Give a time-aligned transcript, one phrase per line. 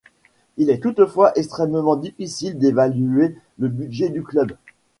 [0.57, 4.53] Il est toutefois extrêmement difficile d'évaluer le budget du club.